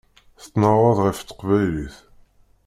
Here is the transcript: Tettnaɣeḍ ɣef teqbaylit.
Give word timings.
Tettnaɣeḍ 0.39 0.97
ɣef 1.05 1.19
teqbaylit. 1.21 1.95